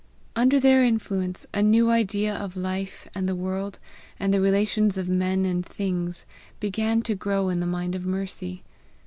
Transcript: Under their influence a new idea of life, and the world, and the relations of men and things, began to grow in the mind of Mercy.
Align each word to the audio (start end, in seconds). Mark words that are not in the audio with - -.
Under 0.35 0.59
their 0.59 0.83
influence 0.83 1.45
a 1.53 1.61
new 1.61 1.91
idea 1.91 2.33
of 2.35 2.57
life, 2.57 3.07
and 3.13 3.29
the 3.29 3.35
world, 3.35 3.77
and 4.19 4.33
the 4.33 4.41
relations 4.41 4.97
of 4.97 5.07
men 5.07 5.45
and 5.45 5.63
things, 5.63 6.25
began 6.59 7.03
to 7.03 7.13
grow 7.13 7.49
in 7.49 7.59
the 7.59 7.67
mind 7.67 7.93
of 7.93 8.03
Mercy. 8.03 8.63